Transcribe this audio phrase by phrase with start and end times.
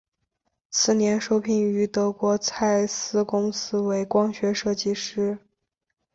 [0.71, 5.37] 次年受聘于德国蔡司公司为光学设计师。